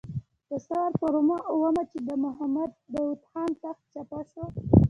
د 0.49 0.51
ثور 0.65 0.89
پر 0.99 1.13
اوومه 1.53 1.83
چې 1.91 1.97
د 2.07 2.09
محمد 2.23 2.71
داود 2.93 3.21
خان 3.29 3.49
تخت 3.61 3.83
چپه 3.93 4.19
شو. 4.31 4.43